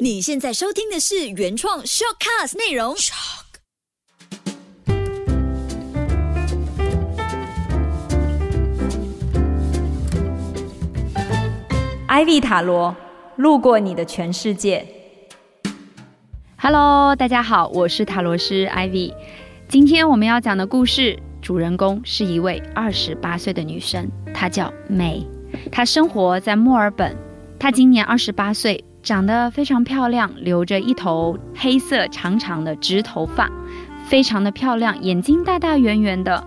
[0.00, 2.94] 你现在收听的是原创 shortcast 内容。
[12.08, 12.96] Ivy 塔罗
[13.36, 14.86] 路过你的全世界。
[16.56, 19.14] Hello，大家好，我是塔罗师 Ivy。
[19.68, 25.24] 今天我们要讲的故事，主人公是一位二十八岁的女生，她叫 May。
[25.70, 27.16] 她生活在墨尔本，
[27.58, 33.50] 她今年二十八岁，长得非常漂亮，留着一头黑色长长的直头发，
[34.06, 36.42] 非常的漂亮，眼睛大大圆圆的。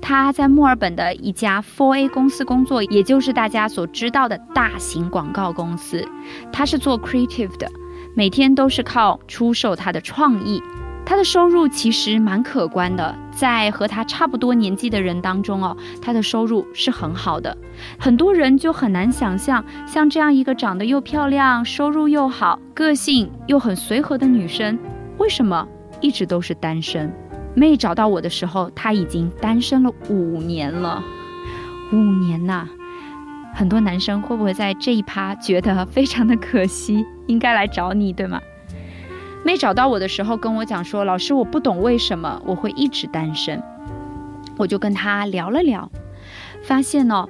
[0.00, 6.08] 她在墨尔本的一家 foa 公司工作，也就是大家所知道的大型广告公司。
[6.50, 7.70] 她是做 creative 的，
[8.14, 10.62] 每天都是靠出售她的创意。
[11.04, 17.56] 她的收入其实蛮可观的，在和她差不多年纪的人当中哦，她的收入是很好的。
[17.98, 24.78] 很多人就很难想象，像这样一个长得又漂亮、收入又好、个性又很随和的女生，
[25.16, 25.66] 为什么
[26.00, 27.10] 一直都是单身？
[27.54, 31.02] 妹找到我的时候，她已经单身了五年了，
[31.90, 32.68] 五年呐！
[33.54, 38.40] 很多男生会不会在这一趴觉得非常的可惜，应该来找你，对吗？
[39.44, 43.62] 妹找到我的时候跟我讲说：“老师，我不懂为什么我会一直单身。”
[44.58, 45.90] 我就跟她聊了聊，
[46.62, 47.28] 发现哦，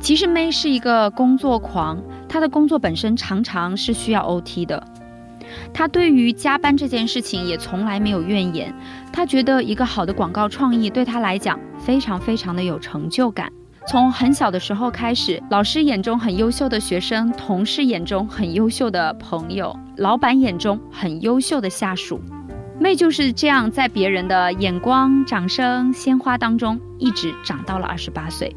[0.00, 4.82] 其实妹是一个工作狂，她的工作本身常常是需要 OT 的。
[5.74, 8.74] 他对于加班这件事情也从来没有怨言，
[9.12, 13.52] 他觉得一个好的广告创意对他来讲非常非常的有成就感。
[13.86, 22.20] 从很小的时候开始，老师眼中很优秀的学生，同事眼中很优秀的朋友，老板眼中很优秀的下属，
[22.78, 28.54] 妹就是这样在别人的眼光、掌声、鲜花当中一直长到了二十八岁。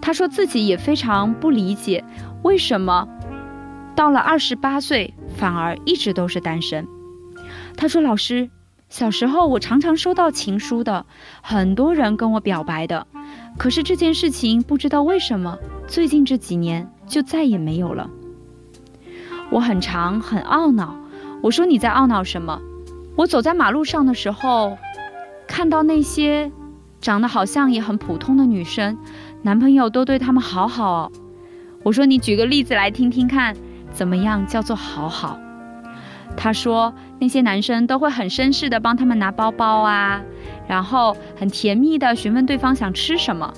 [0.00, 2.04] 她说自己也非常不理解，
[2.42, 3.08] 为什么
[3.94, 5.14] 到了二十八岁。
[5.36, 6.88] 反而一直都是单身。
[7.76, 8.50] 他说：“老师，
[8.88, 11.06] 小时候我常常收到情书的，
[11.42, 13.06] 很多人跟我表白的，
[13.58, 18.08] 可是这件事情不知道为什么最近这几年就再也没有了。
[19.50, 20.94] 我很长很懊恼。
[21.42, 22.60] 我说你在懊恼什么？
[23.16, 24.78] 我走在马路上的时候，
[25.46, 26.50] 看到那些
[27.00, 28.96] 长得好像也很普通的女生，
[29.42, 31.12] 男朋友都对她们好好哦。
[31.82, 33.56] 我说你举个例子来听听看。”
[33.90, 35.40] 怎么样叫做好好？
[36.36, 40.22] 他说那些男生都会很绅士的帮他们拿包包啊，
[40.68, 43.52] 然后很甜蜜的询问对方想吃什么。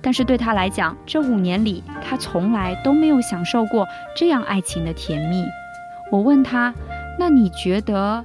[0.00, 3.86] 但是对他来讲，这五年里他从来都没有享受过
[4.16, 5.44] 这样爱情的甜蜜。
[6.10, 6.74] 我问他，
[7.18, 8.24] 那你觉得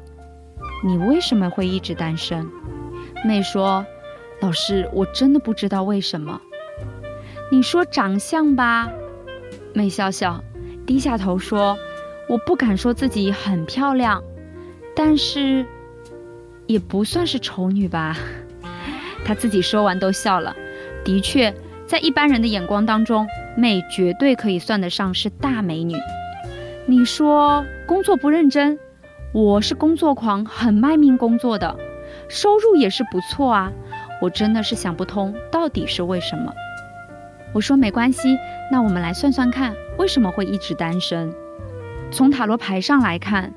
[0.85, 2.47] 你为什么会一直单身？
[3.23, 3.85] 妹说，
[4.41, 6.41] 老师，我真的不知道为什么。
[7.51, 8.89] 你说长相吧，
[9.73, 10.43] 妹笑笑。
[10.85, 11.77] 低下头说
[12.27, 14.23] ：“我不敢说自己很漂亮，
[14.95, 15.65] 但是
[16.69, 18.15] 也不算是丑女吧。
[19.25, 20.55] ”她自己说完都笑了。
[21.03, 21.51] 的确，
[21.87, 25.95] 在一般人的眼光当中，妹绝对可以算得上是大美女。
[26.85, 28.77] 你说工作不认真，
[29.33, 31.75] 我是工作狂，很卖命工作的，
[32.27, 33.71] 收入也是不错啊。
[34.21, 36.53] 我真的是想不通，到底是为什么。
[37.51, 38.37] 我说没关系，
[38.71, 41.33] 那我们来算算看，为什么会一直单身？
[42.11, 43.53] 从塔罗牌上来看，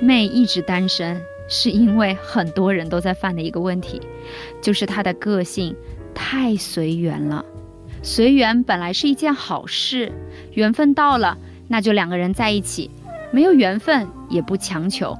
[0.00, 4.00] 妹一直单身，是因为很多人都在犯的一个问题，
[4.62, 5.74] 就是他的个性
[6.14, 7.44] 太随缘了。
[8.02, 10.12] 随缘本来是一件好事，
[10.52, 11.38] 缘分到了，
[11.68, 12.90] 那就两个人在一起；
[13.32, 15.16] 没有缘分也不强求。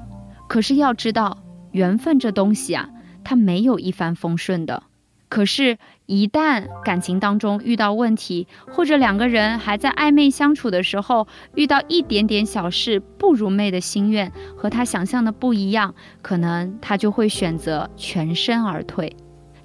[0.49, 1.39] 可是要知道，
[1.73, 2.91] 缘分这东西啊，
[3.25, 4.83] 它没有一帆风顺的。
[5.29, 19.17] 可是，一旦感情当中遇到问题，或者两个人还在暧昧相处的时候，遇到一点点小事不如妹的心愿，和他想象的不一样，可能他就会选择全身而退。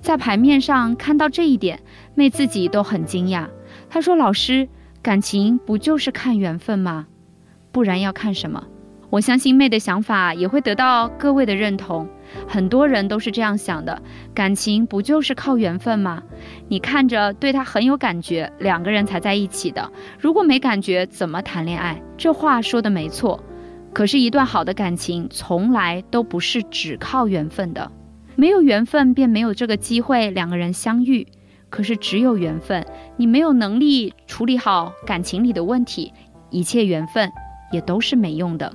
[0.02, 1.81] 在牌面上看到这一点，
[2.16, 3.48] 妹自己都很惊讶。
[3.90, 4.69] 她说：“老师，
[5.03, 7.06] 感情不就是看缘分吗？
[7.72, 8.66] 不然要看什么？”
[9.12, 12.07] 我相信妹的想法也会得到各位的认同。
[12.48, 14.02] 很多人都是这样想的，
[14.34, 16.24] 感情不就是靠缘分吗？
[16.68, 19.92] 你看着对他很有感觉，两个人才在一起的。
[20.20, 22.02] 如果没感觉，怎么谈恋爱？
[22.18, 23.44] 这话说的没错。
[23.92, 27.92] 可是，一段好的感情从来都不是只靠缘分的。
[28.36, 31.28] 没有缘分，便没有这个机会两个人相遇。
[31.70, 32.86] 可是，只有缘分，
[33.18, 36.14] 你没有能力处理好感情里的问题，
[36.52, 37.31] 一切缘分
[37.72, 38.72] 也都是没用的。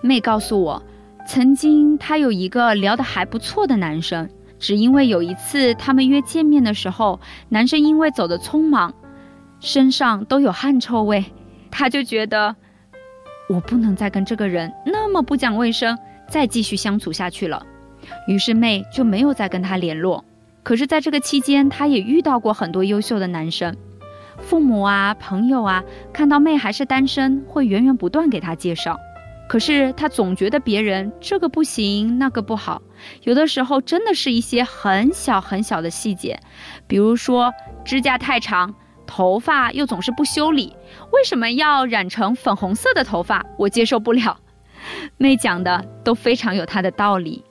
[0.00, 0.82] 妹告诉我。
[1.26, 4.28] 曾经，她有一个聊得还不错的男生，
[4.58, 8.92] 只因为有一次他们约见面的时候，男生因为走得匆忙，
[9.60, 11.24] 身上都有汗臭味，
[11.70, 12.54] 她就觉得
[13.48, 15.96] 我不能再跟这个人那么不讲卫生，
[16.28, 17.64] 再继续相处下去了。
[18.26, 20.24] 于是妹就没有再跟他联络。
[20.64, 23.76] 可是，在这个期间，她也遇到过很多优秀的男生，
[24.38, 25.82] 父母啊、朋友啊，
[26.12, 28.98] 看到妹还是单身，会源源不断给她介绍。
[29.52, 32.80] 可是他总觉得别人这个不行，那个不好，
[33.24, 36.40] 有的时候真的是一些很小很小的细节，
[36.86, 37.52] 比如说
[37.84, 38.74] 指甲太长，
[39.06, 40.74] 头发又总是不修理，
[41.12, 43.44] 为什么要染成粉红色的头发？
[43.58, 44.40] 我接受不了。
[45.18, 47.44] 妹讲的都非常有她的道理，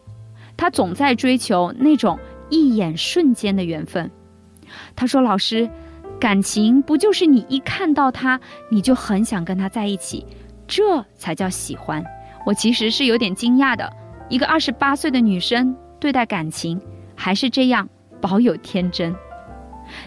[0.58, 2.18] 她总在追求那种。
[2.50, 4.12] 一眼瞬间的缘分，
[4.94, 5.70] 他说：“老师，
[6.20, 10.26] 感情不就是你一看到他，你就很想跟他在一起，
[10.72, 12.02] 这才叫喜欢。”
[12.48, 13.92] 我其实是有点惊讶的，
[14.30, 16.82] 一个二十八岁的女生对待感情
[17.14, 17.88] 还是这样
[18.20, 19.14] 保有天真。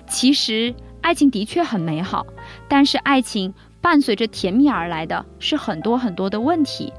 [0.09, 2.27] 其实爱情的确很美好，
[2.67, 6.93] 但是爱情伴随着甜蜜而来的是很多很多的问题。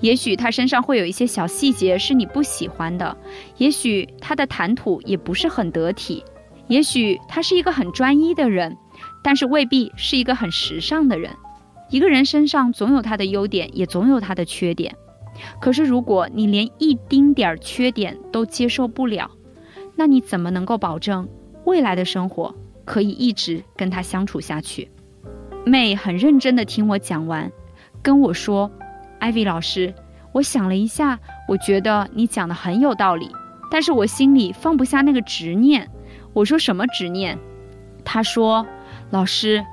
[0.00, 3.14] 也许他身上会有一些小细节是你不喜欢的，
[3.58, 6.24] 也许他的谈吐也不是很得体，
[6.68, 8.74] 也许他是一个很专一的人，
[9.22, 11.30] 但是未必是一个很时尚的人。
[11.90, 14.94] 一个人身上总有他的优点，也总有他的缺点。
[15.60, 19.30] 可是如果你连一丁点儿缺点都接受不了，
[19.96, 21.28] 那你怎么能够保证
[21.64, 22.54] 未来的生活
[22.84, 24.90] 可以一直跟他相处下去？
[25.64, 27.50] 妹很认真地听我讲完，
[28.02, 28.70] 跟我说。
[29.20, 29.92] 艾薇老师，
[30.32, 31.18] 我想了一下，
[31.48, 33.28] 我觉得你讲的很有道理，
[33.68, 35.90] 但是我心里放不下那个执念。
[36.32, 37.36] 我说什么执念？
[38.04, 38.64] 他说，
[39.10, 39.64] 老师，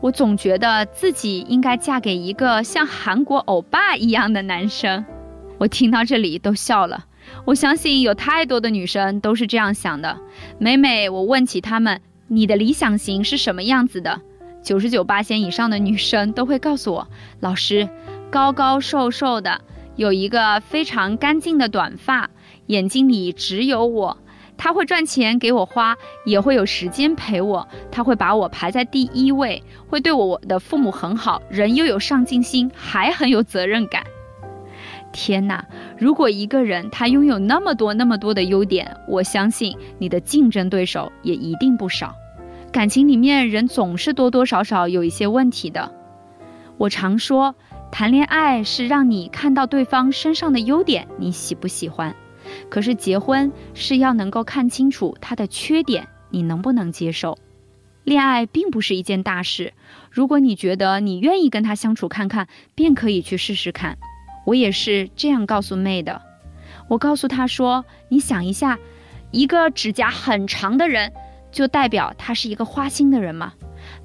[0.00, 5.04] 我总觉得自己应该嫁给一个像韩国欧巴一样的男生。
[5.58, 7.06] 我听到这里都笑了。
[7.44, 10.18] 我相信有太多的女生都是这样想的。
[10.58, 14.20] 每每我问起她们，你的理想型是什么样子的？
[14.62, 17.08] 九十九八千以上的女生都会告诉我，
[17.40, 17.88] 老师。
[18.30, 19.62] 高高瘦瘦的，
[19.96, 22.30] 有一个非常干净的短发，
[22.66, 24.18] 眼睛里只有我。
[24.58, 25.96] 他会赚钱给我花，
[26.26, 27.66] 也会有时间陪我。
[27.90, 34.04] 他会把我排在第一位，会对我的父母很好，人又有上进心，还很有责任感。
[35.12, 35.64] 天哪！
[35.96, 42.14] 如果一个人他拥有那么多那么多的优点，我相信你的竞争对手也一定不少。
[42.70, 45.90] 感情里面人总是多多少少有一些问题的。
[46.76, 47.54] 我常说。
[47.90, 52.14] 谈恋爱是让你看到对方身上的优点，你喜不喜欢？
[52.68, 57.38] 可是结婚是要能够看清楚他的缺点，你能不能接受？
[58.04, 59.74] 恋爱并不是一件大事，
[60.10, 63.98] 如果你觉得你愿意跟他相处看看，便可以去试试看。
[64.46, 66.22] 我也是这样告诉妹的。
[66.88, 68.78] 我告诉她说：“你想一下，
[69.30, 71.12] 一个指甲很长的人，
[71.52, 73.52] 就代表他是一个花心的人吗？”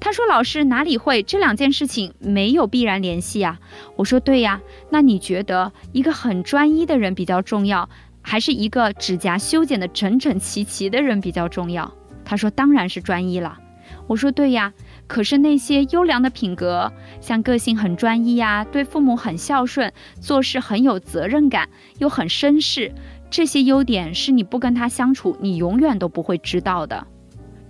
[0.00, 1.22] 他说：“老师哪里会？
[1.22, 3.58] 这两件事情没有必然联系啊。”
[3.96, 4.60] 我说：“对呀，
[4.90, 7.88] 那你觉得一个很专一的人比较重要，
[8.24, 11.92] 还是一个指甲修剪的整整齐齐的人比较重要？”
[12.24, 13.60] 他说：“当然是专一了。”
[14.08, 14.72] 我说：“对呀，
[15.06, 21.68] 可是那些优良的品格，像个性很专一呀，对父母很孝顺，做事很有责任感，
[21.98, 22.92] 又很绅士，
[23.30, 27.06] 这些优点是你不跟他相处，你永远都不会知道的。”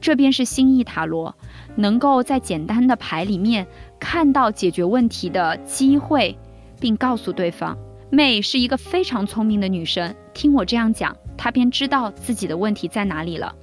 [0.00, 1.34] 这便是心意塔罗。
[1.76, 3.66] 能够在简单的牌里面
[3.98, 6.38] 看到解决问题的机会，
[6.78, 7.76] 并告诉对方。
[8.11, 13.55] 妹是一个非常聪明的女生，听我这样讲，他便知道自己的问题在哪里了。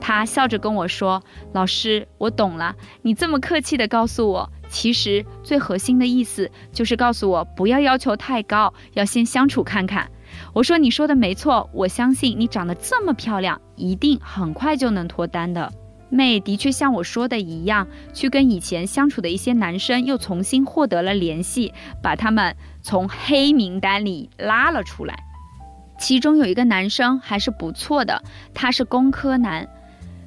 [0.00, 1.20] 他笑着跟我说
[1.52, 2.76] ：“老师，我懂了。
[3.02, 10.08] 你这么客气的告诉我，其实最核心的意思就是告诉我不要要求太高，要先相处看看。”
[10.52, 15.72] 我说：“你说的没错，我相信你长得这么漂亮，一定很快就能脱单的。”
[16.08, 25.24] 妹的确像我说的一样，去跟以前相处的一些男生又重新获得了联系，把他们从黑名单里拉了出来。
[25.98, 28.22] 其中有一个男生还是不错的，
[28.54, 29.68] 他是工科男，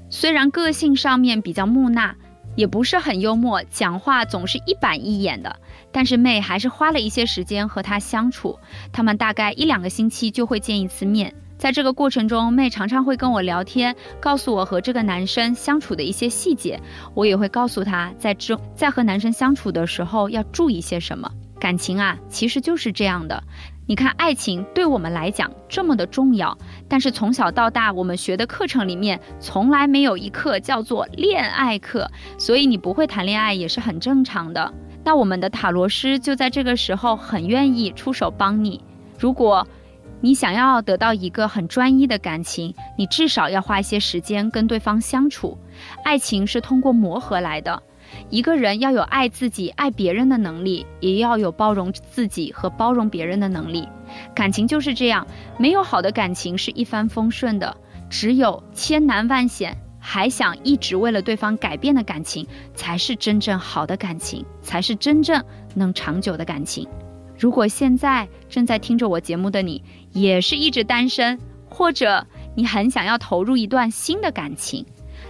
[0.10, 2.16] 虽然个性上面比较木讷，
[2.56, 5.56] 也不是很幽默，讲话总是一板一眼的，
[5.92, 8.60] 但是妹还是花了一些时间和他相处，
[8.92, 11.34] 他们大概一两个星期就会见一次面。
[11.58, 16.80] 在这个过程中，妹常常会跟我聊天，告诉我和这个男生相处的一些细节。
[17.14, 21.30] 我也会告诉他，在之在和男生相处的时候要注意些什么。
[21.60, 23.44] 感情啊，其实就是这样的。
[23.90, 26.56] 你看，爱情对我们来讲这么的重要，
[26.88, 34.72] 但是从小到大我们学的课程里面从来没有一课叫做恋爱课，所以你不会谈恋爱也是很正常的。
[35.04, 38.80] 那我们的塔罗师就在这个时候很愿意出手帮你。
[39.18, 39.68] 如果
[40.22, 45.58] 你想要得到一个很专一的感情，你至少要花一些时间跟对方相处。
[46.04, 47.82] 爱情是通过磨合来的，
[48.30, 53.88] 一个人要有爱自己、爱别人的能力，也要有包容自己和包容别人的能力。
[54.34, 55.26] 感情就是这样，
[55.58, 57.76] 没有好的感情是一帆风顺的，
[58.10, 65.44] 只有千难万险还想一直为了对方改变的感情，才是真正好的感情，才是真正
[65.76, 66.88] 能长久的感情。
[67.38, 71.40] 如果现在正在听着我节目的你，也是一直单身，
[71.70, 72.26] 或者
[72.56, 74.86] 你很想要投入一段新的感情，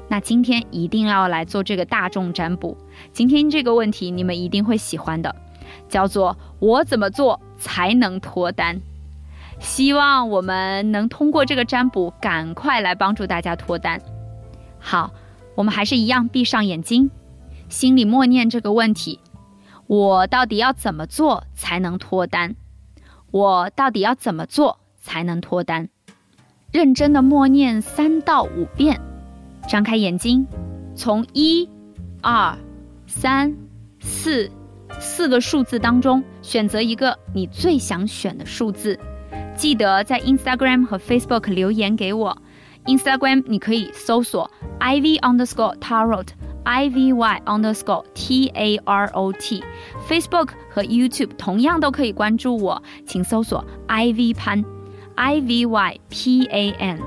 [0.10, 2.76] 那今天一定要来做这个大众占卜。
[3.14, 5.34] 今天这个问题你们一定会喜欢的，
[5.88, 8.82] 叫做我怎么做才能脱单？
[9.60, 14.02] 希望我们能通过这个占卜，赶快来帮助大家脱单。
[14.80, 15.12] 好，
[15.56, 17.12] 我们还是一样闭上眼睛，
[17.68, 19.20] 心里默念这个问题。
[19.86, 22.56] 我到底要怎么做才能脱单？
[23.32, 25.90] 我到底要怎么做才能脱单？
[26.72, 29.02] 认真的默念三到五遍，
[29.70, 30.48] 张开眼睛，
[30.96, 31.70] 从一、
[32.22, 32.58] 二、
[33.06, 33.56] 三、
[34.00, 34.50] 四
[35.00, 39.00] 四个数字当中选择一个你最想选的数字，
[39.56, 42.36] 记得在 Instagram 和 Facebook 留言给我。
[42.86, 44.50] Instagram 你可以搜索
[44.80, 46.30] ivy underscore tarot。
[46.64, 49.64] i v y underscore t a r o t
[50.08, 54.64] Facebook 和 YouTube 同样都可以关注我，请搜索 Ivy 潘
[55.16, 57.00] ，Ivy_Pan。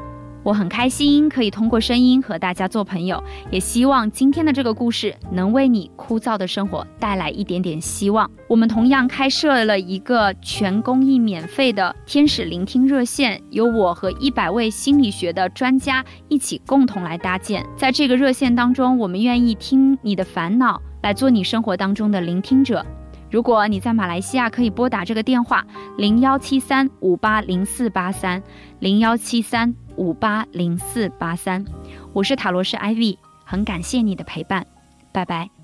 [0.45, 8.29] 我很开心可以通过声音和大家做朋友，也希望今天的这个故事能为你枯燥的生活带来一点点希望。
[8.49, 17.65] 我们同样开设了一个全公益免费的天使聆听热线，由我和一百位心理学的专家一起共同来搭建。
[17.77, 22.85] 在这个热线当中，我们愿意听你的烦恼，来做你生活当中的聆听者。
[23.31, 25.65] 如果你在马来西亚，可以拨打这个电话
[25.97, 28.43] 零幺七三五八零四八三
[28.79, 31.65] 零幺七三五八零四八三。
[32.13, 34.67] 我是塔罗师 IV，很感谢你的陪伴，
[35.13, 35.62] 拜拜。